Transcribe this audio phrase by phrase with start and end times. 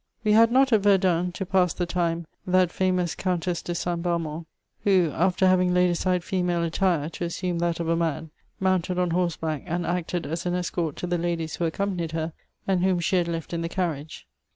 [0.23, 4.01] We had not at Verdun, to pass the time, '^ that famoos Countess de St.
[4.01, 4.47] Balmont,
[4.83, 9.11] who, aftber having laid aside female attire to assume that of a man, mounted on
[9.11, 12.33] horseback, and acted as an escort to the ladies who accompanied her,
[12.67, 14.25] and whom she had left in the carriage.''